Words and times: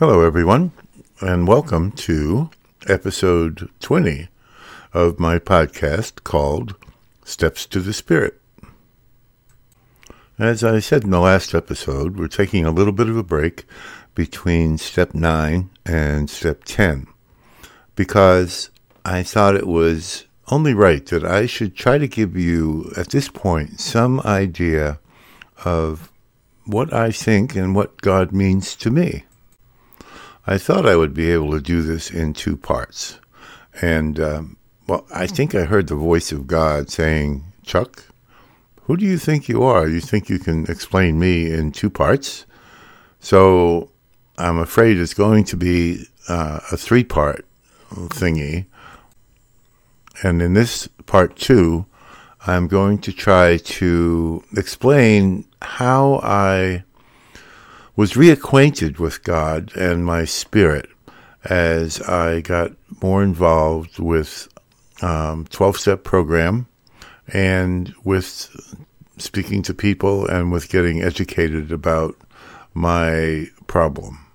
Hello, 0.00 0.22
everyone, 0.22 0.72
and 1.20 1.46
welcome 1.46 1.92
to 1.92 2.50
episode 2.88 3.70
20 3.78 4.26
of 4.92 5.20
my 5.20 5.38
podcast 5.38 6.24
called 6.24 6.74
Steps 7.24 7.64
to 7.66 7.78
the 7.78 7.92
Spirit. 7.92 8.40
As 10.36 10.64
I 10.64 10.80
said 10.80 11.04
in 11.04 11.10
the 11.10 11.20
last 11.20 11.54
episode, 11.54 12.18
we're 12.18 12.26
taking 12.26 12.64
a 12.64 12.72
little 12.72 12.92
bit 12.92 13.08
of 13.08 13.16
a 13.16 13.22
break 13.22 13.66
between 14.16 14.78
step 14.78 15.14
9 15.14 15.70
and 15.86 16.28
step 16.28 16.64
10 16.64 17.06
because 17.94 18.70
I 19.04 19.22
thought 19.22 19.54
it 19.54 19.68
was 19.68 20.24
only 20.48 20.74
right 20.74 21.06
that 21.06 21.24
I 21.24 21.46
should 21.46 21.76
try 21.76 21.98
to 21.98 22.08
give 22.08 22.36
you, 22.36 22.92
at 22.96 23.10
this 23.10 23.28
point, 23.28 23.78
some 23.78 24.18
idea 24.22 24.98
of 25.64 26.10
what 26.64 26.92
I 26.92 27.12
think 27.12 27.54
and 27.54 27.76
what 27.76 28.02
God 28.02 28.32
means 28.32 28.74
to 28.74 28.90
me. 28.90 29.26
I 30.46 30.58
thought 30.58 30.86
I 30.86 30.96
would 30.96 31.14
be 31.14 31.30
able 31.30 31.52
to 31.52 31.60
do 31.60 31.80
this 31.80 32.10
in 32.10 32.34
two 32.34 32.56
parts. 32.56 33.18
And, 33.80 34.20
um, 34.20 34.56
well, 34.86 35.06
I 35.14 35.26
think 35.26 35.54
I 35.54 35.64
heard 35.64 35.86
the 35.86 35.94
voice 35.94 36.32
of 36.32 36.46
God 36.46 36.90
saying, 36.90 37.44
Chuck, 37.64 38.04
who 38.82 38.96
do 38.98 39.06
you 39.06 39.16
think 39.16 39.48
you 39.48 39.62
are? 39.62 39.88
You 39.88 40.00
think 40.00 40.28
you 40.28 40.38
can 40.38 40.66
explain 40.70 41.18
me 41.18 41.50
in 41.50 41.72
two 41.72 41.88
parts? 41.88 42.44
So 43.20 43.90
I'm 44.36 44.58
afraid 44.58 44.98
it's 44.98 45.14
going 45.14 45.44
to 45.44 45.56
be 45.56 46.06
uh, 46.28 46.60
a 46.70 46.76
three 46.76 47.04
part 47.04 47.46
thingy. 47.90 48.66
And 50.22 50.42
in 50.42 50.52
this 50.52 50.88
part 51.06 51.36
two, 51.36 51.86
I'm 52.46 52.68
going 52.68 52.98
to 52.98 53.12
try 53.12 53.56
to 53.56 54.44
explain 54.54 55.46
how 55.62 56.20
I 56.22 56.84
was 57.96 58.14
reacquainted 58.14 58.98
with 58.98 59.22
God 59.22 59.74
and 59.76 60.04
my 60.04 60.24
spirit 60.24 60.88
as 61.44 62.00
I 62.02 62.40
got 62.40 62.72
more 63.02 63.22
involved 63.22 63.98
with 63.98 64.48
um, 65.02 65.46
12 65.50 65.76
step 65.76 66.04
program 66.04 66.66
and 67.28 67.94
with 68.04 68.76
speaking 69.18 69.62
to 69.62 69.74
people 69.74 70.26
and 70.26 70.50
with 70.50 70.68
getting 70.68 71.02
educated 71.02 71.70
about 71.70 72.16
my 72.72 73.46
problem. 73.66 74.26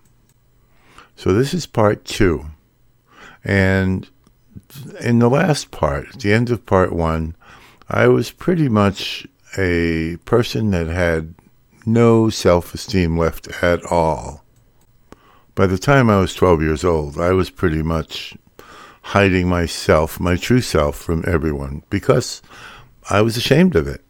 So 1.16 1.34
this 1.34 1.53
is 1.53 1.66
part 1.66 2.06
two. 2.06 2.45
And 3.44 4.08
in 5.02 5.19
the 5.19 5.30
last 5.30 5.72
part, 5.72 6.19
the 6.19 6.31
end 6.31 6.50
of 6.50 6.66
part 6.66 6.94
one, 6.94 7.36
I 7.89 8.08
was 8.08 8.31
pretty 8.31 8.69
much 8.69 9.28
a 9.58 10.17
person 10.25 10.72
that 10.72 10.88
had 10.88 11.34
no 11.85 12.30
self 12.30 12.73
esteem 12.73 13.17
left 13.17 13.47
at 13.63 13.83
all. 13.85 14.44
By 15.55 15.67
the 15.67 15.77
time 15.77 16.09
I 16.09 16.19
was 16.19 16.33
12 16.33 16.61
years 16.61 16.83
old, 16.83 17.19
I 17.19 17.31
was 17.31 17.49
pretty 17.49 17.83
much 17.83 18.38
hiding 19.02 19.49
myself, 19.49 20.19
my 20.19 20.35
true 20.35 20.61
self, 20.61 20.95
from 20.95 21.23
everyone 21.27 21.83
because 21.89 22.41
I 23.09 23.22
was 23.22 23.38
ashamed 23.38 23.75
of 23.75 23.88
it. 23.88 24.03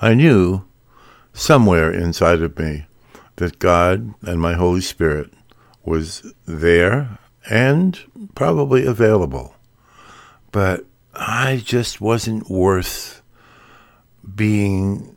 I 0.00 0.14
knew 0.14 0.64
somewhere 1.32 1.90
inside 1.90 2.42
of 2.42 2.58
me 2.58 2.86
that 3.36 3.58
God 3.58 4.14
and 4.22 4.40
my 4.40 4.54
Holy 4.54 4.80
Spirit 4.80 5.32
was 5.84 6.32
there 6.46 7.18
and 7.48 7.98
probably 8.34 8.84
available. 8.84 9.54
But 10.52 10.84
I 11.14 11.62
just 11.64 12.00
wasn't 12.00 12.50
worth 12.50 13.22
being 14.34 15.15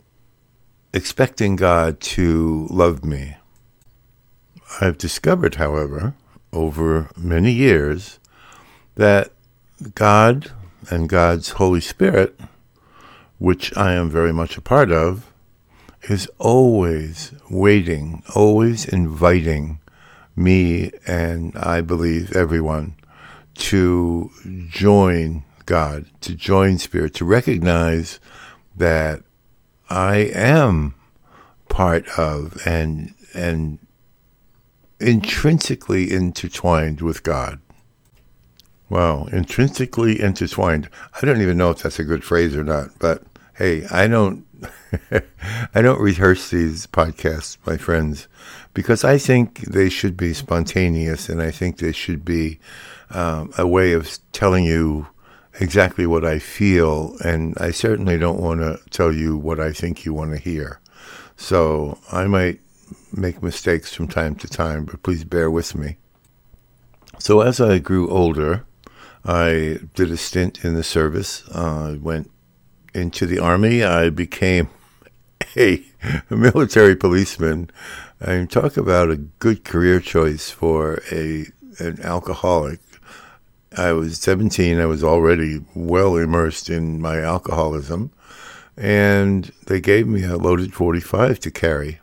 expecting 0.93 1.55
God 1.55 1.99
to 1.99 2.67
love 2.69 3.03
me. 3.03 3.35
I've 4.81 4.97
discovered, 4.97 5.55
however, 5.55 6.13
over 6.51 7.09
many 7.17 7.51
years, 7.51 8.19
that 8.95 9.31
God 9.95 10.51
and 10.89 11.09
God's 11.09 11.51
Holy 11.51 11.81
Spirit, 11.81 12.39
which 13.37 13.75
I 13.77 13.93
am 13.93 14.09
very 14.09 14.33
much 14.33 14.57
a 14.57 14.61
part 14.61 14.91
of, 14.91 15.31
is 16.03 16.29
always 16.39 17.33
waiting, 17.49 18.23
always 18.35 18.85
inviting 18.85 19.79
me 20.35 20.91
and 21.05 21.55
I 21.55 21.81
believe 21.81 22.35
everyone 22.35 22.95
to 23.55 24.31
join 24.69 25.43
God, 25.65 26.05
to 26.21 26.33
join 26.33 26.77
Spirit, 26.77 27.13
to 27.15 27.25
recognize 27.25 28.19
that 28.75 29.21
I 29.89 30.17
am 30.33 30.93
part 31.67 32.07
of 32.17 32.57
and 32.65 33.13
and 33.33 33.79
intrinsically 34.99 36.11
intertwined 36.11 37.01
with 37.01 37.23
God. 37.23 37.59
Wow, 38.89 39.27
intrinsically 39.31 40.19
intertwined. 40.19 40.89
I 41.21 41.25
don't 41.25 41.41
even 41.41 41.57
know 41.57 41.69
if 41.69 41.83
that's 41.83 41.99
a 41.99 42.03
good 42.03 42.23
phrase 42.23 42.55
or 42.55 42.63
not, 42.63 42.89
but 42.99 43.23
hey, 43.55 43.85
I 43.91 44.07
don't 44.07 44.45
I 45.73 45.81
don't 45.81 46.01
rehearse 46.01 46.49
these 46.49 46.87
podcasts, 46.87 47.57
my 47.65 47.77
friends, 47.77 48.27
because 48.73 49.03
I 49.03 49.17
think 49.17 49.59
they 49.61 49.89
should 49.89 50.17
be 50.17 50.33
spontaneous 50.33 51.29
and 51.29 51.41
I 51.41 51.51
think 51.51 51.77
they 51.77 51.91
should 51.91 52.25
be 52.25 52.59
um, 53.11 53.51
a 53.57 53.67
way 53.67 53.93
of 53.93 54.17
telling 54.31 54.65
you 54.65 55.07
exactly 55.59 56.05
what 56.05 56.25
I 56.25 56.39
feel, 56.39 57.15
and 57.23 57.55
I 57.57 57.71
certainly 57.71 58.17
don't 58.17 58.39
want 58.39 58.61
to 58.61 58.79
tell 58.89 59.13
you 59.13 59.37
what 59.37 59.59
I 59.59 59.71
think 59.71 60.05
you 60.05 60.13
want 60.13 60.31
to 60.31 60.37
hear. 60.37 60.79
So 61.35 61.99
I 62.11 62.27
might 62.27 62.59
make 63.13 63.43
mistakes 63.43 63.93
from 63.93 64.07
time 64.07 64.35
to 64.35 64.47
time, 64.47 64.85
but 64.85 65.03
please 65.03 65.23
bear 65.23 65.49
with 65.51 65.75
me. 65.75 65.97
So 67.19 67.41
as 67.41 67.59
I 67.59 67.79
grew 67.79 68.09
older, 68.09 68.65
I 69.25 69.79
did 69.93 70.11
a 70.11 70.17
stint 70.17 70.63
in 70.63 70.75
the 70.75 70.83
service. 70.83 71.43
Uh, 71.53 71.93
I 71.93 71.97
went 71.97 72.31
into 72.93 73.25
the 73.25 73.39
army. 73.39 73.83
I 73.83 74.09
became 74.09 74.69
a 75.57 75.83
military 76.29 76.95
policeman. 76.95 77.69
And 78.21 78.49
talk 78.49 78.77
about 78.77 79.09
a 79.09 79.17
good 79.17 79.63
career 79.63 79.99
choice 79.99 80.49
for 80.49 81.01
a 81.11 81.47
an 81.79 82.01
alcoholic. 82.01 82.79
I 83.77 83.91
was 83.93 84.17
17. 84.19 84.79
I 84.79 84.85
was 84.85 85.03
already 85.03 85.63
well 85.75 86.15
immersed 86.17 86.69
in 86.69 87.01
my 87.01 87.19
alcoholism. 87.19 88.11
And 88.75 89.51
they 89.67 89.81
gave 89.81 90.07
me 90.07 90.23
a 90.23 90.37
loaded 90.37 90.73
45 90.73 91.39
to 91.41 91.51
carry. 91.51 91.99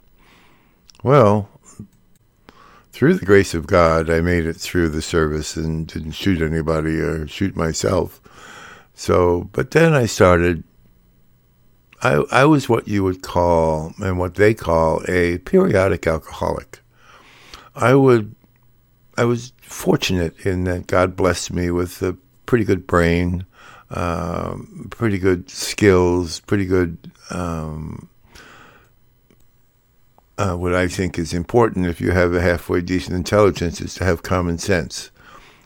Well, 1.02 1.48
through 2.92 3.14
the 3.14 3.26
grace 3.26 3.54
of 3.54 3.66
God, 3.66 4.08
I 4.08 4.20
made 4.20 4.46
it 4.46 4.56
through 4.56 4.88
the 4.90 5.02
service 5.02 5.56
and 5.56 5.86
didn't 5.86 6.12
shoot 6.12 6.40
anybody 6.40 6.98
or 6.98 7.26
shoot 7.26 7.56
myself. 7.56 8.20
So, 8.94 9.50
but 9.52 9.72
then 9.72 9.92
I 9.92 10.06
started. 10.06 10.64
I, 12.02 12.24
I 12.30 12.44
was 12.44 12.68
what 12.68 12.88
you 12.88 13.04
would 13.04 13.22
call, 13.22 13.92
and 13.98 14.18
what 14.18 14.36
they 14.36 14.54
call, 14.54 15.02
a 15.08 15.38
periodic 15.38 16.06
alcoholic. 16.06 16.80
I 17.74 17.94
would 17.94 18.34
I 19.18 19.24
was 19.24 19.52
fortunate 19.62 20.44
in 20.44 20.64
that 20.64 20.86
God 20.86 21.16
blessed 21.16 21.52
me 21.52 21.70
with 21.70 22.02
a 22.02 22.16
pretty 22.44 22.64
good 22.64 22.86
brain, 22.86 23.46
um, 23.90 24.88
pretty 24.90 25.18
good 25.18 25.48
skills, 25.50 26.40
pretty 26.40 26.66
good. 26.66 27.10
Um, 27.30 28.08
uh, 30.38 30.54
what 30.54 30.74
I 30.74 30.86
think 30.86 31.18
is 31.18 31.32
important 31.32 31.86
if 31.86 31.98
you 31.98 32.10
have 32.10 32.34
a 32.34 32.42
halfway 32.42 32.82
decent 32.82 33.16
intelligence 33.16 33.80
is 33.80 33.94
to 33.94 34.04
have 34.04 34.22
common 34.22 34.58
sense. 34.58 35.10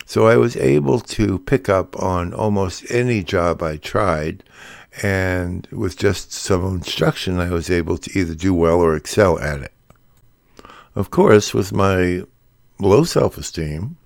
So 0.07 0.27
I 0.27 0.37
was 0.37 0.57
able 0.57 1.01
to 1.01 1.39
pick 1.41 1.69
up 1.69 2.01
on 2.01 2.33
almost 2.33 2.85
any 2.91 3.23
job 3.23 3.63
I 3.63 3.77
tried, 3.77 4.45
and 5.03 5.67
with 5.71 5.97
just 5.97 6.33
some 6.33 6.65
instruction, 6.67 7.39
I 7.39 7.51
was 7.51 7.71
able 7.71 7.99
to 7.99 8.19
either 8.19 8.35
do 8.35 8.55
well 8.55 8.81
or 8.81 8.95
excel 8.97 9.39
at 9.39 9.61
it. 9.61 9.73
Of 10.95 11.11
course, 11.11 11.55
with 11.55 11.73
my 11.73 12.25
low 12.81 13.05
self 13.05 13.39
esteem, 13.39 13.97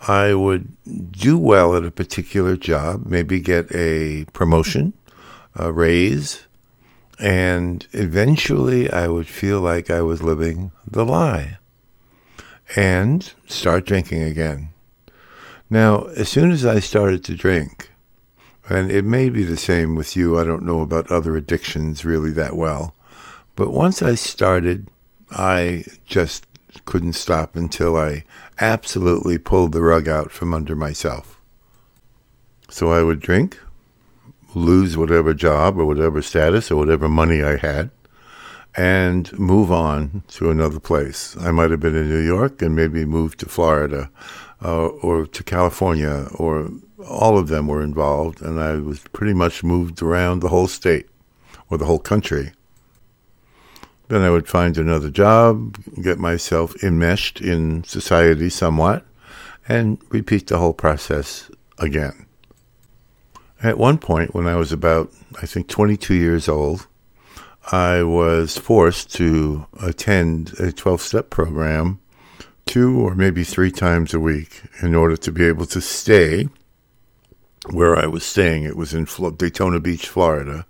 I 0.00 0.34
would 0.34 0.68
do 1.12 1.38
well 1.38 1.74
at 1.76 1.84
a 1.84 1.90
particular 1.90 2.56
job, 2.56 3.06
maybe 3.06 3.40
get 3.40 3.74
a 3.74 4.26
promotion, 4.32 4.92
a 5.54 5.72
raise, 5.72 6.46
and 7.18 7.86
eventually 7.92 8.90
I 8.90 9.08
would 9.08 9.26
feel 9.26 9.60
like 9.60 9.90
I 9.90 10.02
was 10.02 10.22
living 10.22 10.70
the 10.86 11.04
lie 11.04 11.58
and 12.74 13.32
start 13.46 13.86
drinking 13.86 14.22
again. 14.22 14.70
Now, 15.70 16.02
as 16.16 16.28
soon 16.28 16.50
as 16.50 16.64
I 16.64 16.78
started 16.78 17.24
to 17.24 17.34
drink, 17.34 17.90
and 18.68 18.90
it 18.90 19.04
may 19.04 19.30
be 19.30 19.44
the 19.44 19.56
same 19.56 19.94
with 19.94 20.16
you, 20.16 20.38
I 20.38 20.44
don't 20.44 20.64
know 20.64 20.80
about 20.80 21.10
other 21.10 21.36
addictions 21.36 22.04
really 22.04 22.32
that 22.32 22.56
well, 22.56 22.94
but 23.54 23.72
once 23.72 24.02
I 24.02 24.14
started, 24.14 24.88
I 25.30 25.84
just 26.04 26.46
couldn't 26.84 27.14
stop 27.14 27.56
until 27.56 27.96
I 27.96 28.24
absolutely 28.60 29.38
pulled 29.38 29.72
the 29.72 29.82
rug 29.82 30.08
out 30.08 30.30
from 30.30 30.54
under 30.54 30.76
myself. 30.76 31.40
So 32.68 32.92
I 32.92 33.02
would 33.02 33.20
drink, 33.20 33.58
lose 34.54 34.96
whatever 34.96 35.34
job 35.34 35.78
or 35.78 35.86
whatever 35.86 36.22
status 36.22 36.70
or 36.70 36.76
whatever 36.76 37.08
money 37.08 37.42
I 37.42 37.56
had, 37.56 37.90
and 38.76 39.32
move 39.38 39.72
on 39.72 40.22
to 40.28 40.50
another 40.50 40.80
place. 40.80 41.36
I 41.40 41.50
might 41.50 41.70
have 41.70 41.80
been 41.80 41.96
in 41.96 42.08
New 42.08 42.24
York 42.24 42.60
and 42.60 42.76
maybe 42.76 43.04
moved 43.04 43.40
to 43.40 43.46
Florida 43.46 44.10
uh, 44.62 44.86
or 44.86 45.26
to 45.26 45.44
California, 45.44 46.28
or 46.34 46.70
all 47.08 47.38
of 47.38 47.48
them 47.48 47.68
were 47.68 47.82
involved, 47.82 48.42
and 48.42 48.60
I 48.60 48.76
was 48.76 49.00
pretty 49.12 49.34
much 49.34 49.64
moved 49.64 50.02
around 50.02 50.40
the 50.40 50.48
whole 50.48 50.68
state 50.68 51.06
or 51.70 51.78
the 51.78 51.86
whole 51.86 51.98
country. 51.98 52.52
Then 54.08 54.22
I 54.22 54.30
would 54.30 54.48
find 54.48 54.78
another 54.78 55.10
job, 55.10 55.76
get 56.00 56.18
myself 56.18 56.82
enmeshed 56.82 57.40
in 57.40 57.82
society 57.84 58.50
somewhat, 58.50 59.04
and 59.68 59.98
repeat 60.10 60.46
the 60.46 60.58
whole 60.58 60.72
process 60.72 61.50
again. 61.78 62.26
At 63.62 63.78
one 63.78 63.98
point, 63.98 64.34
when 64.34 64.46
I 64.46 64.56
was 64.56 64.70
about, 64.70 65.12
I 65.42 65.46
think, 65.46 65.68
22 65.68 66.14
years 66.14 66.48
old, 66.48 66.86
I 67.72 68.04
was 68.04 68.56
forced 68.56 69.12
to 69.14 69.66
attend 69.82 70.54
a 70.60 70.70
12 70.70 71.00
step 71.00 71.30
program 71.30 71.98
two 72.66 73.00
or 73.00 73.14
maybe 73.14 73.44
three 73.44 73.70
times 73.70 74.12
a 74.12 74.20
week 74.20 74.62
in 74.82 74.94
order 74.94 75.16
to 75.16 75.32
be 75.32 75.44
able 75.44 75.66
to 75.66 75.80
stay 75.80 76.48
where 77.70 77.96
I 77.96 78.06
was 78.06 78.24
staying. 78.24 78.64
It 78.64 78.76
was 78.76 78.92
in 78.92 79.06
Daytona 79.36 79.80
Beach, 79.80 80.08
Florida. 80.08 80.66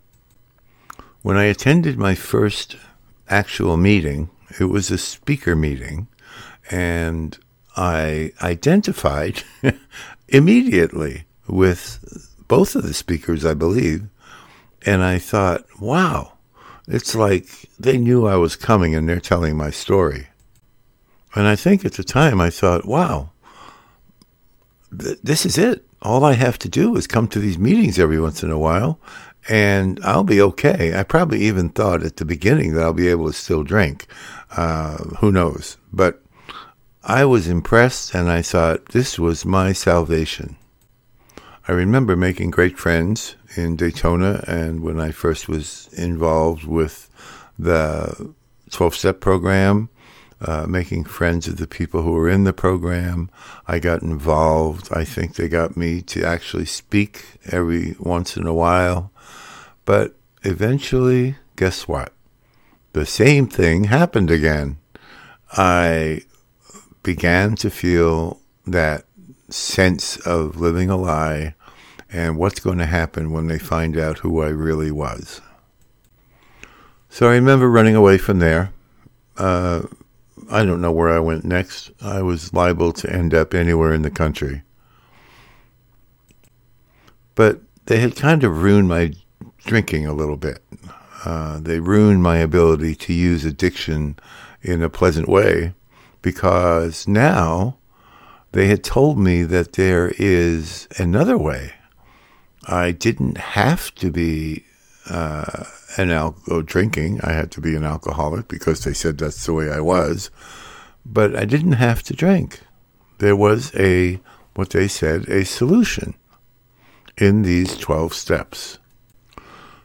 When 1.23 1.37
I 1.37 1.44
attended 1.44 1.99
my 1.99 2.15
first 2.15 2.77
actual 3.28 3.76
meeting, 3.76 4.31
it 4.61 4.64
was 4.64 4.90
a 4.90 4.99
speaker 4.99 5.56
meeting, 5.56 6.08
and 6.70 7.38
I 7.76 8.32
identified 8.43 9.43
immediately 10.28 11.26
with 11.46 12.32
both 12.49 12.75
of 12.75 12.82
the 12.82 12.94
speakers, 12.94 13.44
I 13.44 13.55
believe. 13.55 14.08
And 14.84 15.02
I 15.02 15.19
thought, 15.19 15.64
wow, 15.81 16.34
it's 16.87 17.14
like 17.14 17.69
they 17.78 17.99
knew 17.99 18.26
I 18.26 18.37
was 18.37 18.56
coming 18.56 18.94
and 18.94 19.08
they're 19.08 19.20
telling 19.20 19.56
my 19.56 19.70
story. 19.70 20.28
And 21.34 21.46
I 21.46 21.56
think 21.56 21.84
at 21.84 21.94
the 21.94 22.05
time 22.05 22.40
I 22.40 22.50
thought, 22.50 22.87
wow, 22.87 23.31
th- 24.96 25.19
this 25.23 25.44
is 25.44 25.58
it. 25.58 25.84
All 26.02 26.25
I 26.25 26.34
have 26.34 26.58
to 26.61 26.69
do 26.69 26.96
is 26.96 27.06
come 27.06 27.26
to 27.28 27.38
these 27.38 27.58
meetings 27.58 27.99
every 27.99 28.20
once 28.20 28.43
in 28.43 28.50
a 28.50 28.58
while 28.58 29.00
and 29.48 30.00
I'll 30.02 30.25
be 30.25 30.40
okay. 30.40 30.98
I 30.98 31.02
probably 31.02 31.43
even 31.43 31.69
thought 31.69 32.02
at 32.02 32.16
the 32.16 32.25
beginning 32.25 32.75
that 32.75 32.82
I'll 32.82 32.93
be 32.93 33.08
able 33.08 33.26
to 33.26 33.32
still 33.32 33.62
drink. 33.62 34.06
Uh, 34.50 34.96
who 35.20 35.31
knows? 35.31 35.76
But 35.93 36.22
I 37.04 37.25
was 37.25 37.48
impressed 37.48 38.14
and 38.14 38.31
I 38.31 38.43
thought 38.43 38.87
this 38.87 39.19
was 39.19 39.44
my 39.44 39.72
salvation. 39.72 40.56
I 41.69 41.72
remember 41.72 42.16
making 42.16 42.50
great 42.50 42.78
friends 42.78 43.37
in 43.56 43.76
Daytona 43.76 44.44
and 44.46 44.82
when 44.82 45.00
I 45.00 45.10
first 45.10 45.49
was 45.49 45.88
involved 45.92 46.64
with 46.64 47.08
the 47.58 48.32
12 48.70 48.94
step 48.94 49.20
program, 49.20 49.88
uh, 50.41 50.67
making 50.69 51.05
friends 51.05 51.49
of 51.49 51.56
the 51.56 51.67
people 51.67 52.03
who 52.03 52.12
were 52.12 52.29
in 52.29 52.44
the 52.44 52.53
program. 52.53 53.31
I 53.67 53.79
got 53.79 54.03
involved. 54.03 54.88
I 54.93 55.05
think 55.05 55.35
they 55.35 55.49
got 55.49 55.77
me 55.77 56.03
to 56.03 56.25
actually 56.25 56.67
speak 56.67 57.38
every 57.50 57.97
once 57.99 58.37
in 58.37 58.47
a 58.47 58.55
while. 58.55 59.11
But 59.85 60.15
eventually, 60.43 61.37
guess 61.56 61.88
what? 61.88 62.12
The 62.93 63.06
same 63.06 63.47
thing 63.47 63.85
happened 63.85 64.31
again. 64.31 64.79
I 65.53 66.23
began 67.03 67.55
to 67.56 67.71
feel 67.71 68.41
that 68.67 69.05
sense 69.49 70.17
of 70.27 70.56
living 70.56 70.91
a 70.91 70.97
lie 70.97 71.55
and 72.11 72.37
what's 72.37 72.61
going 72.61 72.79
to 72.79 72.87
happen 72.87 73.33
when 73.33 73.47
they 73.47 73.59
find 73.59 73.97
out 73.97 74.19
who 74.19 74.43
I 74.43 74.49
really 74.49 74.91
was. 74.91 75.41
So 77.09 77.29
I 77.29 77.35
remember 77.35 77.71
running 77.71 77.94
away 77.94 78.19
from 78.19 78.38
there. 78.38 78.73
Uh, 79.37 79.83
I 80.50 80.64
don't 80.64 80.81
know 80.81 80.93
where 80.93 81.08
I 81.08 81.19
went 81.19 81.44
next. 81.44 81.90
I 82.00 82.22
was 82.22 82.52
liable 82.52 82.93
to 82.93 83.12
end 83.12 83.34
up 83.34 83.54
anywhere 83.54 83.93
in 83.93 84.02
the 84.02 84.10
country. 84.10 84.62
But 87.34 87.60
they 87.87 87.98
had 87.98 88.16
kind 88.16 88.44
of 88.44 88.62
ruined 88.62 88.88
my 88.88 89.12
drinking 89.64 90.06
a 90.06 90.12
little 90.12 90.37
bit. 90.37 90.62
Uh, 91.25 91.58
they 91.60 91.81
ruined 91.81 92.22
my 92.22 92.38
ability 92.38 92.94
to 92.94 93.12
use 93.12 93.44
addiction 93.44 94.16
in 94.62 94.82
a 94.82 94.88
pleasant 94.88 95.28
way 95.28 95.75
because 96.22 97.08
now 97.08 97.76
they 98.52 98.66
had 98.69 98.84
told 98.84 99.19
me 99.19 99.42
that 99.42 99.72
there 99.72 100.12
is 100.19 100.88
another 100.99 101.37
way. 101.37 101.75
I 102.66 102.92
didn't 102.92 103.38
have 103.38 103.94
to 103.96 104.10
be 104.10 104.64
uh, 105.08 105.64
an 105.97 106.11
alcohol 106.11 106.62
drinking. 106.62 107.20
I 107.23 107.32
had 107.32 107.50
to 107.53 107.61
be 107.61 107.76
an 107.76 107.85
alcoholic 107.85 108.49
because 108.49 108.85
they 108.85 108.93
said 108.93 109.19
that's 109.19 109.44
the 109.47 109.53
way 109.53 109.70
I 109.70 109.81
was. 109.81 110.31
But 111.05 111.37
I 111.37 111.44
didn't 111.44 111.73
have 111.73 112.03
to 112.05 112.14
drink. 112.14 112.61
There 113.19 113.37
was 113.37 113.75
a 113.75 114.20
what 114.55 114.70
they 114.70 114.88
said 114.88 115.29
a 115.29 115.44
solution 115.44 116.14
in 117.17 117.43
these 117.43 117.76
12 117.76 118.14
steps. 118.14 118.79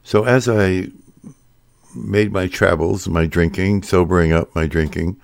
So 0.03 0.23
as 0.23 0.47
I 0.49 0.87
made 1.95 2.31
my 2.31 2.47
travels, 2.47 3.07
my 3.07 3.25
drinking, 3.25 3.83
sobering 3.83 4.31
up 4.31 4.53
my 4.55 4.67
drinking, 4.67 5.17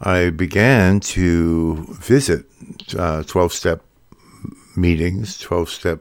I 0.00 0.30
began 0.30 1.00
to 1.00 1.86
visit 1.90 2.46
12 2.88 3.36
uh, 3.36 3.48
step 3.48 3.82
meetings, 4.76 5.38
12 5.38 5.68
step 5.68 6.00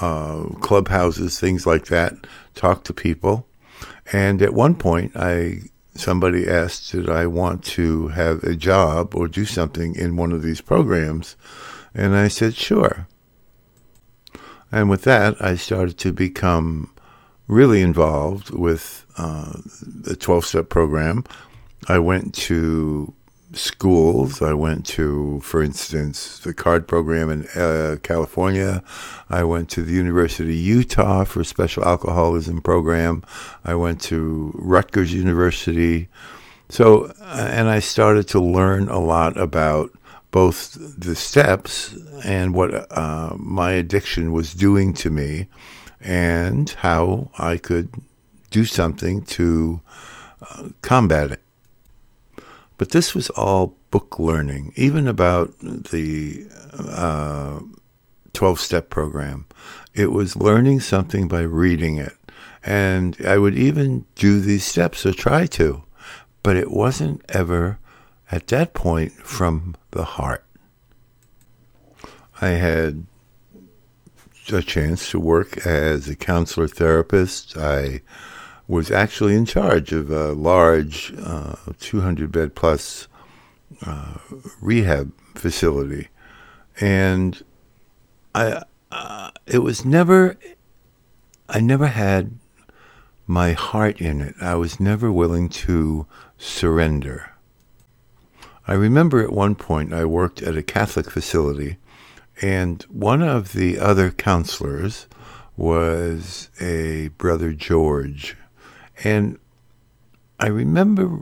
uh, 0.00 0.44
clubhouses, 0.60 1.38
things 1.38 1.66
like 1.66 1.86
that, 1.86 2.14
talk 2.54 2.84
to 2.84 2.92
people. 2.92 3.46
And 4.12 4.42
at 4.42 4.54
one 4.54 4.74
point, 4.74 5.12
I 5.16 5.62
somebody 5.94 6.48
asked, 6.48 6.92
did 6.92 7.08
I 7.08 7.26
want 7.26 7.64
to 7.64 8.08
have 8.08 8.42
a 8.44 8.56
job 8.56 9.14
or 9.14 9.28
do 9.28 9.44
something 9.44 9.94
in 9.94 10.16
one 10.16 10.32
of 10.32 10.42
these 10.42 10.60
programs? 10.60 11.36
And 11.94 12.16
I 12.16 12.28
said, 12.28 12.54
sure. 12.54 13.06
And 14.70 14.88
with 14.88 15.02
that, 15.02 15.40
I 15.40 15.56
started 15.56 15.98
to 15.98 16.12
become 16.12 16.90
really 17.46 17.82
involved 17.82 18.50
with 18.50 19.04
uh, 19.18 19.52
the 19.82 20.16
12 20.16 20.46
step 20.46 20.68
program. 20.70 21.24
I 21.88 21.98
went 21.98 22.34
to 22.34 23.12
schools. 23.54 24.42
I 24.42 24.52
went 24.54 24.86
to, 24.86 25.40
for 25.40 25.62
instance, 25.62 26.38
the 26.38 26.54
CARD 26.54 26.86
program 26.86 27.30
in 27.30 27.46
uh, 27.48 27.96
California. 28.02 28.82
I 29.28 29.44
went 29.44 29.68
to 29.70 29.82
the 29.82 29.92
University 29.92 30.52
of 30.52 30.64
Utah 30.64 31.24
for 31.24 31.40
a 31.40 31.44
special 31.44 31.84
alcoholism 31.84 32.60
program. 32.60 33.22
I 33.64 33.74
went 33.74 34.00
to 34.02 34.52
Rutgers 34.54 35.12
University. 35.12 36.08
So, 36.68 37.12
uh, 37.20 37.48
and 37.50 37.68
I 37.68 37.80
started 37.80 38.28
to 38.28 38.40
learn 38.40 38.88
a 38.88 38.98
lot 38.98 39.36
about 39.36 39.90
both 40.30 40.78
the 40.98 41.14
steps 41.14 41.94
and 42.24 42.54
what 42.54 42.90
uh, 42.90 43.34
my 43.36 43.72
addiction 43.72 44.32
was 44.32 44.54
doing 44.54 44.94
to 44.94 45.10
me 45.10 45.48
and 46.00 46.70
how 46.70 47.30
I 47.38 47.58
could 47.58 47.90
do 48.50 48.64
something 48.64 49.22
to 49.22 49.80
uh, 50.40 50.70
combat 50.80 51.32
it. 51.32 51.42
But 52.78 52.90
this 52.90 53.14
was 53.14 53.30
all 53.30 53.76
book 53.90 54.18
learning, 54.18 54.72
even 54.76 55.06
about 55.06 55.58
the 55.60 56.46
uh, 56.72 57.60
12 58.32 58.60
step 58.60 58.90
program. 58.90 59.46
It 59.94 60.10
was 60.10 60.36
learning 60.36 60.80
something 60.80 61.28
by 61.28 61.42
reading 61.42 61.96
it. 61.96 62.16
And 62.64 63.16
I 63.26 63.38
would 63.38 63.56
even 63.56 64.06
do 64.14 64.40
these 64.40 64.64
steps 64.64 65.04
or 65.04 65.12
try 65.12 65.46
to, 65.46 65.82
but 66.42 66.56
it 66.56 66.70
wasn't 66.70 67.24
ever 67.28 67.78
at 68.30 68.46
that 68.48 68.72
point 68.72 69.12
from 69.12 69.76
the 69.90 70.04
heart. 70.04 70.44
I 72.40 72.50
had 72.50 73.06
a 74.52 74.62
chance 74.62 75.10
to 75.10 75.20
work 75.20 75.66
as 75.66 76.08
a 76.08 76.16
counselor 76.16 76.68
therapist. 76.68 77.56
I 77.56 78.02
was 78.72 78.90
actually 78.90 79.34
in 79.34 79.44
charge 79.44 79.92
of 79.92 80.10
a 80.10 80.32
large 80.32 81.12
uh, 81.22 81.54
200 81.78 82.32
bed 82.32 82.54
plus 82.54 83.06
uh, 83.84 84.14
rehab 84.62 85.12
facility. 85.34 86.08
And 86.80 87.42
I, 88.34 88.62
uh, 88.90 89.30
it 89.46 89.58
was 89.58 89.84
never, 89.84 90.38
I 91.50 91.60
never 91.60 91.88
had 91.88 92.38
my 93.26 93.52
heart 93.52 94.00
in 94.00 94.22
it. 94.22 94.36
I 94.40 94.54
was 94.54 94.80
never 94.80 95.12
willing 95.12 95.50
to 95.50 96.06
surrender. 96.38 97.30
I 98.66 98.72
remember 98.72 99.22
at 99.22 99.34
one 99.34 99.54
point 99.54 99.92
I 99.92 100.06
worked 100.06 100.40
at 100.40 100.56
a 100.56 100.62
Catholic 100.62 101.10
facility, 101.10 101.76
and 102.40 102.82
one 102.84 103.20
of 103.20 103.52
the 103.52 103.78
other 103.78 104.10
counselors 104.10 105.08
was 105.58 106.48
a 106.58 107.08
brother 107.18 107.52
George 107.52 108.34
and 109.04 109.38
I 110.38 110.46
remember 110.48 111.20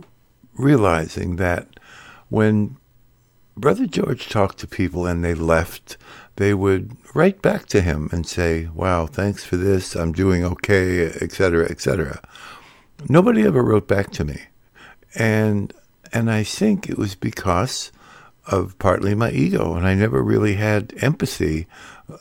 realizing 0.57 1.37
that 1.37 1.69
when 2.29 2.77
Brother 3.57 3.87
George 3.87 4.29
talked 4.29 4.59
to 4.59 4.67
people 4.67 5.07
and 5.07 5.23
they 5.23 5.35
left, 5.35 5.97
they 6.37 6.55
would 6.55 6.97
write 7.15 7.43
back 7.43 7.67
to 7.67 7.83
him 7.83 8.09
and 8.13 8.27
say, 8.27 8.69
Wow, 8.75 9.07
thanks 9.07 9.45
for 9.45 9.57
this. 9.57 9.95
I'm 9.95 10.13
doing 10.13 10.45
okay, 10.45 11.07
etc., 11.07 11.67
etc. 11.67 12.23
Nobody 13.09 13.43
ever 13.43 13.63
wrote 13.63 13.89
back 13.89 14.11
to 14.13 14.25
me. 14.25 14.41
And 15.15 15.73
and 16.13 16.31
I 16.31 16.43
think 16.43 16.89
it 16.89 16.99
was 16.99 17.15
because 17.15 17.93
of 18.47 18.79
partly 18.79 19.15
my 19.15 19.31
ego, 19.31 19.75
and 19.75 19.87
I 19.87 19.95
never 19.95 20.23
really 20.23 20.55
had 20.55 20.95
empathy 20.99 21.67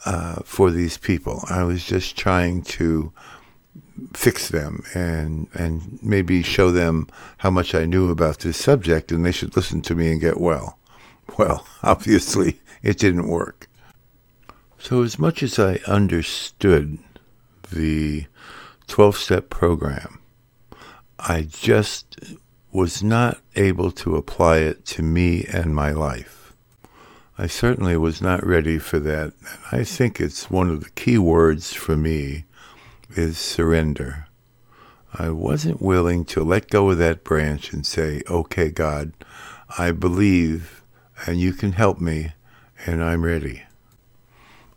uh, 0.06 0.42
for 0.44 0.70
these 0.70 0.98
people. 0.98 1.44
I 1.50 1.64
was 1.64 1.86
just 1.86 2.18
trying 2.18 2.64
to 2.64 3.12
fix 4.14 4.50
them 4.50 4.84
and 4.94 5.48
and 5.54 6.00
maybe 6.02 6.44
show 6.44 6.72
them 6.72 7.08
how 7.40 7.50
much 7.50 7.74
I 7.74 7.86
knew 7.86 8.10
about 8.10 8.40
this 8.40 8.58
subject, 8.58 9.12
and 9.12 9.26
they 9.26 9.32
should 9.32 9.56
listen 9.56 9.82
to 9.84 9.96
me 9.96 10.12
and 10.12 10.22
get 10.22 10.40
well. 10.40 10.80
Well, 11.38 11.66
obviously, 11.84 12.60
it 12.82 12.98
didn't 12.98 13.28
work. 13.28 13.68
So, 14.78 15.04
as 15.04 15.20
much 15.20 15.44
as 15.44 15.60
I 15.60 15.80
understood 15.88 17.00
the 17.72 18.26
12 18.88 19.18
step 19.18 19.50
program, 19.50 20.20
I 21.20 21.42
just 21.42 22.18
was 22.72 23.04
not 23.04 23.40
able 23.56 23.92
to 23.92 24.16
apply 24.16 24.58
it 24.60 24.86
to 24.86 25.04
me 25.04 25.46
and 25.52 25.76
my 25.76 25.92
life. 25.92 26.54
I 27.38 27.48
certainly 27.48 27.98
was 27.98 28.22
not 28.22 28.46
ready 28.46 28.80
for 28.80 29.00
that. 29.00 29.34
I 29.72 29.84
think 29.84 30.20
it's 30.20 30.52
one 30.52 30.70
of 30.70 30.84
the 30.84 30.90
key 30.92 31.18
words 31.18 31.74
for 31.74 31.96
me 31.96 32.46
is 33.12 33.38
surrender. 33.38 34.28
I 35.14 35.30
wasn't 35.30 35.82
willing 35.82 36.26
to 36.26 36.44
let 36.44 36.70
go 36.70 36.92
of 36.92 36.98
that 37.00 37.24
branch 37.24 37.74
and 37.74 37.86
say, 37.86 38.22
okay, 38.30 38.70
God, 38.70 39.14
I 39.78 39.92
believe 39.92 40.84
and 41.26 41.40
you 41.40 41.54
can 41.54 41.74
help 41.74 42.00
me 42.00 42.34
and 42.86 43.04
I'm 43.04 43.24
ready. 43.24 43.64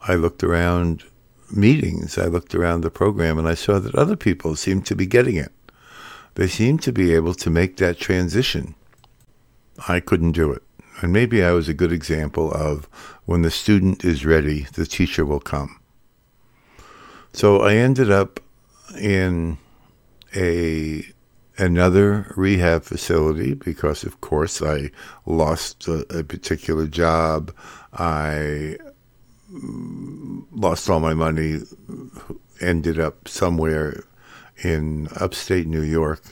I 0.01 0.15
looked 0.15 0.43
around 0.43 1.05
meetings, 1.51 2.19
I 2.19 2.27
looked 2.27 2.55
around 2.55 2.81
the 2.81 2.91
program 2.91 3.39
and 3.39 3.47
I 3.47 3.55
saw 3.55 3.79
that 3.79 3.95
other 3.95 4.17
people 4.17 4.57
seemed 4.57 4.87
to 4.87 4.97
be 4.97 5.07
getting 5.07 5.37
it 5.37 5.53
they 6.35 6.47
seemed 6.47 6.83
to 6.83 6.93
be 6.93 7.15
able 7.15 7.35
to 7.35 7.51
make 7.51 7.77
that 7.77 7.99
transition. 7.99 8.75
I 9.89 10.01
couldn't 10.01 10.33
do 10.33 10.53
it. 10.53 10.63
And 11.01 11.13
maybe 11.13 11.43
I 11.43 11.53
was 11.53 11.69
a 11.69 11.75
good 11.75 11.93
example 11.93 12.53
of 12.53 12.87
when 13.25 13.43
the 13.43 13.51
student 13.51 14.05
is 14.05 14.25
ready, 14.25 14.67
the 14.75 14.87
teacher 14.87 15.27
will 15.27 15.41
come. 15.41 15.81
So 17.33 17.61
I 17.61 17.75
ended 17.75 18.11
up 18.11 18.41
in 18.99 19.59
a 20.35 21.05
another 21.59 22.33
rehab 22.37 22.83
facility 22.83 23.55
because 23.55 24.05
of 24.05 24.21
course 24.21 24.63
I 24.63 24.91
lost 25.27 25.87
a, 25.87 26.19
a 26.19 26.25
particular 26.25 26.87
job. 26.87 27.55
I 27.93 28.79
lost 30.51 30.89
all 30.89 31.01
my 31.01 31.15
money, 31.15 31.61
ended 32.61 32.99
up 32.99 33.29
somewhere 33.29 34.05
in 34.63 35.09
upstate 35.17 35.67
New 35.67 35.83
York 35.83 36.23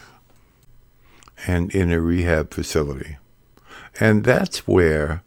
and 1.47 1.71
in 1.75 1.93
a 1.93 2.01
rehab 2.01 2.53
facility. 2.53 3.17
And 3.99 4.25
that's 4.25 4.67
where 4.67 5.23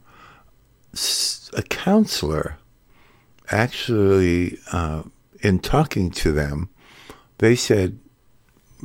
a 1.54 1.62
counselor 1.64 2.58
actually, 3.52 4.58
uh, 4.72 5.04
in 5.44 5.60
talking 5.60 6.10
to 6.10 6.32
them, 6.32 6.70
they 7.38 7.56
said, 7.56 8.00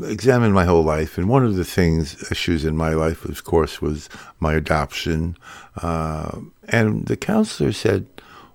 examine 0.03 0.53
my 0.53 0.65
whole 0.65 0.85
life. 0.85 1.17
And 1.17 1.29
one 1.29 1.45
of 1.45 1.57
the 1.57 1.65
things, 1.65 2.31
issues 2.31 2.67
in 2.67 2.77
my 2.77 2.91
life, 2.91 3.25
of 3.25 3.45
course, 3.45 3.81
was 3.81 4.11
my 4.39 4.53
adoption. 4.55 5.37
Uh, 5.81 6.41
and 6.69 7.07
the 7.07 7.17
counselor 7.17 7.73
said, 7.73 8.07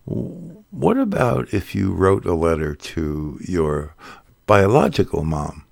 what 0.06 0.98
about 0.98 1.54
if 1.54 1.74
you 1.74 1.92
wrote 1.92 2.26
a 2.26 2.34
letter 2.34 2.76
to 2.76 3.40
your 3.42 3.96
biological 4.46 5.24
mom. 5.24 5.66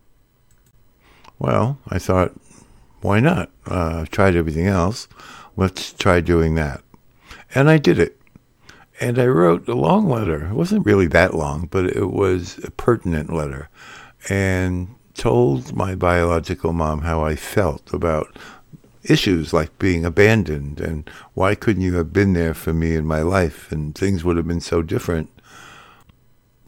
Well, 1.39 1.79
I 1.87 1.99
thought, 1.99 2.33
why 3.01 3.19
not? 3.19 3.49
Uh, 3.65 4.05
tried 4.05 4.35
everything 4.35 4.67
else. 4.67 5.07
Let's 5.57 5.93
try 5.93 6.21
doing 6.21 6.55
that. 6.55 6.81
And 7.53 7.69
I 7.69 7.77
did 7.77 7.99
it. 7.99 8.20
And 9.01 9.19
I 9.19 9.25
wrote 9.25 9.67
a 9.67 9.73
long 9.73 10.07
letter. 10.07 10.45
It 10.45 10.53
wasn't 10.53 10.85
really 10.85 11.07
that 11.07 11.33
long, 11.33 11.67
but 11.69 11.85
it 11.85 12.11
was 12.11 12.59
a 12.63 12.71
pertinent 12.71 13.33
letter. 13.33 13.67
And 14.29 14.95
told 15.13 15.75
my 15.75 15.95
biological 15.95 16.71
mom 16.71 17.01
how 17.01 17.23
I 17.25 17.35
felt 17.35 17.93
about 17.93 18.37
issues 19.03 19.51
like 19.51 19.77
being 19.79 20.05
abandoned 20.05 20.79
and 20.79 21.09
why 21.33 21.55
couldn't 21.55 21.81
you 21.81 21.95
have 21.95 22.13
been 22.13 22.33
there 22.33 22.53
for 22.53 22.71
me 22.71 22.95
in 22.95 23.05
my 23.05 23.21
life 23.21 23.71
and 23.71 23.95
things 23.95 24.23
would 24.23 24.37
have 24.37 24.47
been 24.47 24.61
so 24.61 24.83
different 24.83 25.29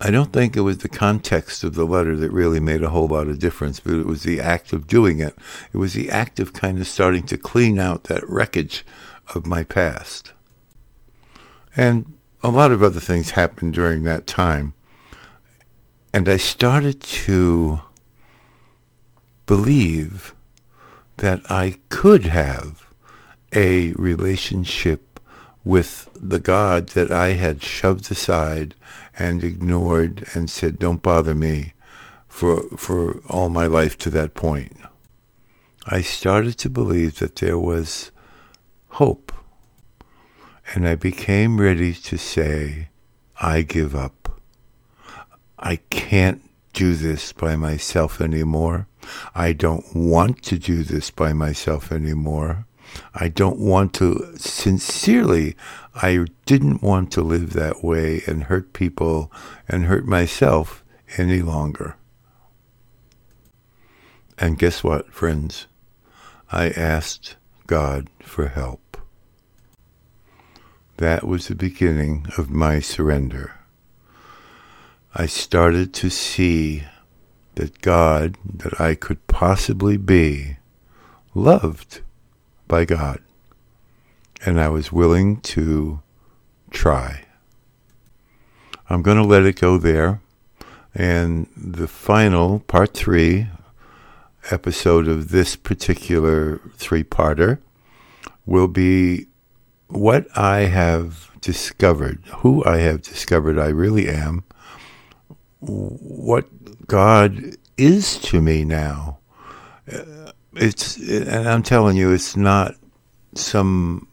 I 0.05 0.11
don't 0.11 0.33
think 0.33 0.57
it 0.57 0.61
was 0.61 0.79
the 0.79 0.89
context 0.89 1.63
of 1.63 1.75
the 1.75 1.85
letter 1.85 2.17
that 2.17 2.31
really 2.31 2.59
made 2.59 2.83
a 2.83 2.89
whole 2.89 3.07
lot 3.07 3.29
of 3.29 3.39
difference, 3.39 3.79
but 3.79 3.93
it 3.93 4.05
was 4.05 4.23
the 4.23 4.41
act 4.41 4.73
of 4.73 4.85
doing 4.85 5.19
it. 5.19 5.33
It 5.71 5.77
was 5.77 5.93
the 5.93 6.09
act 6.09 6.41
of 6.41 6.51
kind 6.51 6.77
of 6.79 6.87
starting 6.87 7.23
to 7.27 7.37
clean 7.37 7.79
out 7.79 8.05
that 8.05 8.27
wreckage 8.27 8.85
of 9.33 9.45
my 9.45 9.63
past. 9.63 10.33
And 11.77 12.17
a 12.43 12.49
lot 12.49 12.71
of 12.71 12.83
other 12.83 12.99
things 12.99 13.31
happened 13.31 13.73
during 13.73 14.03
that 14.03 14.27
time. 14.27 14.73
And 16.13 16.27
I 16.27 16.37
started 16.37 17.01
to 17.01 17.81
believe 19.45 20.35
that 21.17 21.39
I 21.49 21.77
could 21.89 22.25
have 22.25 22.87
a 23.53 23.93
relationship 23.93 25.19
with 25.63 26.09
the 26.13 26.39
God 26.39 26.89
that 26.89 27.11
I 27.11 27.29
had 27.29 27.63
shoved 27.63 28.11
aside 28.11 28.75
and 29.17 29.43
ignored 29.43 30.27
and 30.33 30.49
said, 30.49 30.79
don't 30.79 31.01
bother 31.01 31.33
me 31.33 31.73
for, 32.27 32.63
for 32.77 33.21
all 33.29 33.49
my 33.49 33.67
life 33.67 33.97
to 33.99 34.09
that 34.09 34.33
point. 34.33 34.75
I 35.85 36.01
started 36.01 36.57
to 36.59 36.69
believe 36.69 37.19
that 37.19 37.37
there 37.37 37.59
was 37.59 38.11
hope. 38.89 39.31
And 40.73 40.87
I 40.87 40.95
became 40.95 41.59
ready 41.59 41.93
to 41.93 42.17
say, 42.17 42.89
I 43.39 43.61
give 43.61 43.95
up. 43.95 44.39
I 45.59 45.77
can't 45.89 46.41
do 46.73 46.95
this 46.95 47.31
by 47.31 47.55
myself 47.55 48.19
anymore. 48.19 48.87
I 49.35 49.53
don't 49.53 49.85
want 49.95 50.41
to 50.43 50.57
do 50.57 50.83
this 50.83 51.11
by 51.11 51.33
myself 51.33 51.91
anymore. 51.91 52.65
I 53.13 53.27
don't 53.27 53.59
want 53.59 53.93
to, 53.95 54.33
sincerely, 54.37 55.55
I 55.95 56.25
didn't 56.45 56.81
want 56.81 57.11
to 57.13 57.21
live 57.21 57.53
that 57.53 57.83
way 57.83 58.21
and 58.27 58.45
hurt 58.45 58.73
people 58.73 59.31
and 59.67 59.85
hurt 59.85 60.05
myself 60.05 60.83
any 61.17 61.41
longer. 61.41 61.95
And 64.37 64.59
guess 64.59 64.83
what, 64.83 65.13
friends? 65.13 65.67
I 66.51 66.69
asked 66.69 67.35
God 67.67 68.09
for 68.21 68.49
help. 68.49 68.82
That 71.03 71.27
was 71.27 71.49
the 71.49 71.55
beginning 71.55 72.27
of 72.37 72.49
my 72.49 72.79
surrender. 72.79 73.55
I 75.13 75.25
started 75.25 75.93
to 75.95 76.09
see 76.09 76.83
that 77.55 77.81
God, 77.81 78.37
that 78.45 78.79
I 78.79 78.95
could 78.95 79.27
possibly 79.27 79.97
be, 79.97 80.59
loved 81.35 81.99
by 82.69 82.85
God. 82.85 83.19
And 84.45 84.61
I 84.61 84.69
was 84.69 84.93
willing 84.93 85.41
to 85.41 85.99
try. 86.71 87.25
I'm 88.89 89.01
going 89.01 89.17
to 89.17 89.27
let 89.27 89.43
it 89.43 89.59
go 89.59 89.77
there. 89.77 90.21
And 90.95 91.49
the 91.57 91.89
final, 91.89 92.61
part 92.61 92.93
three, 92.93 93.49
episode 94.51 95.09
of 95.09 95.31
this 95.31 95.57
particular 95.57 96.61
three 96.77 97.03
parter 97.03 97.59
will 98.45 98.69
be 98.69 99.27
what 99.93 100.27
I 100.37 100.59
have 100.61 101.31
discovered, 101.41 102.23
who 102.37 102.63
I 102.65 102.77
have 102.77 103.01
discovered 103.01 103.59
I 103.59 103.67
really 103.67 104.09
am, 104.09 104.43
what 105.59 106.47
God 106.87 107.55
is 107.77 108.17
to 108.19 108.41
me 108.41 108.65
now. 108.65 109.19
Uh, 109.91 110.31
it's 110.55 110.97
and 110.97 111.47
I'm 111.47 111.63
telling 111.63 111.97
you, 111.97 112.11
it's 112.11 112.35
not 112.35 112.75
some 113.35 114.07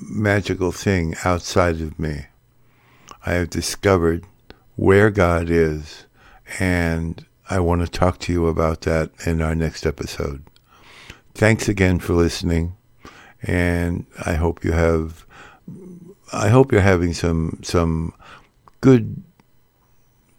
magical 0.00 0.72
thing 0.72 1.14
outside 1.24 1.80
of 1.80 1.98
me. 1.98 2.26
I 3.24 3.32
have 3.34 3.50
discovered 3.50 4.24
where 4.76 5.10
God 5.10 5.50
is, 5.50 6.06
and 6.58 7.24
I 7.48 7.60
want 7.60 7.82
to 7.82 7.88
talk 7.88 8.18
to 8.20 8.32
you 8.32 8.46
about 8.46 8.82
that 8.82 9.10
in 9.26 9.40
our 9.42 9.54
next 9.54 9.86
episode. 9.86 10.42
Thanks 11.34 11.68
again 11.68 11.98
for 11.98 12.14
listening, 12.14 12.74
and 13.42 14.06
I 14.24 14.34
hope 14.34 14.64
you 14.64 14.72
have. 14.72 15.26
I 16.32 16.48
hope 16.48 16.72
you're 16.72 16.80
having 16.80 17.12
some 17.14 17.60
some 17.62 18.14
good 18.80 19.22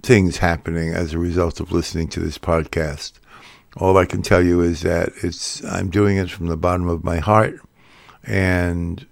things 0.01 0.37
happening 0.37 0.93
as 0.93 1.13
a 1.13 1.19
result 1.19 1.59
of 1.59 1.71
listening 1.71 2.09
to 2.09 2.19
this 2.19 2.37
podcast 2.37 3.13
all 3.77 3.97
I 3.97 4.05
can 4.05 4.21
tell 4.21 4.41
you 4.41 4.61
is 4.61 4.81
that 4.81 5.09
it's 5.21 5.63
I'm 5.65 5.89
doing 5.89 6.17
it 6.17 6.29
from 6.29 6.47
the 6.47 6.57
bottom 6.57 6.87
of 6.87 7.03
my 7.03 7.17
heart, 7.17 7.59
and 8.23 9.05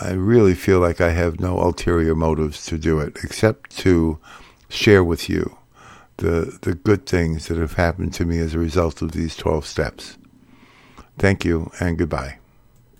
I 0.00 0.12
really 0.12 0.54
feel 0.54 0.80
like 0.80 1.00
I 1.00 1.10
have 1.10 1.40
no 1.40 1.58
ulterior 1.58 2.14
motives 2.14 2.66
to 2.66 2.78
do 2.78 3.00
it 3.00 3.16
except 3.22 3.76
to 3.78 4.18
share 4.68 5.04
with 5.04 5.28
you 5.28 5.56
the 6.18 6.58
the 6.62 6.74
good 6.74 7.06
things 7.06 7.48
that 7.48 7.58
have 7.58 7.74
happened 7.74 8.12
to 8.14 8.24
me 8.24 8.38
as 8.38 8.54
a 8.54 8.58
result 8.58 9.02
of 9.02 9.12
these 9.12 9.36
12 9.36 9.66
steps. 9.66 10.18
Thank 11.18 11.44
you 11.44 11.70
and 11.80 11.96
goodbye. 11.96 12.38